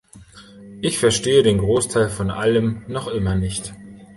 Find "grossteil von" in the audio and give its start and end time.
1.59-2.31